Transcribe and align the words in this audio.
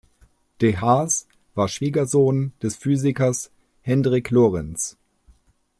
De 0.61 0.75
Haas 0.81 1.27
war 1.53 1.67
Schwiegersohn 1.67 2.53
des 2.63 2.75
Physikers 2.75 3.51
Hendrik 3.83 4.31
Lorentz. 4.31 4.97